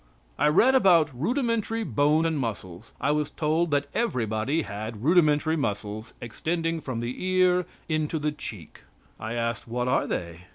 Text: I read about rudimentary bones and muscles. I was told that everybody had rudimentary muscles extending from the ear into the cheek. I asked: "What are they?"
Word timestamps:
I 0.39 0.47
read 0.47 0.73
about 0.73 1.11
rudimentary 1.13 1.83
bones 1.83 2.25
and 2.25 2.39
muscles. 2.39 2.91
I 2.99 3.11
was 3.11 3.29
told 3.29 3.69
that 3.69 3.85
everybody 3.93 4.63
had 4.63 5.03
rudimentary 5.03 5.55
muscles 5.55 6.15
extending 6.19 6.81
from 6.81 7.01
the 7.01 7.23
ear 7.23 7.67
into 7.87 8.17
the 8.17 8.31
cheek. 8.31 8.81
I 9.19 9.33
asked: 9.33 9.67
"What 9.67 9.87
are 9.87 10.07
they?" 10.07 10.45